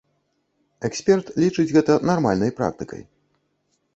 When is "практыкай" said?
2.61-3.01